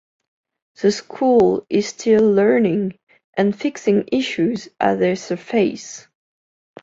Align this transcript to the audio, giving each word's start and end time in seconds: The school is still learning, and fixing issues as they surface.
The 0.81 0.91
school 0.91 1.63
is 1.69 1.89
still 1.89 2.23
learning, 2.33 2.97
and 3.37 3.55
fixing 3.55 4.05
issues 4.11 4.67
as 4.79 4.97
they 4.97 5.13
surface. 5.13 6.07